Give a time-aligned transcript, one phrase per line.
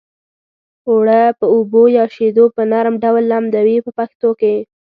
[0.89, 4.55] اوړه په اوبو یا شیدو په نرم ډول لمدوي په پښتو کې.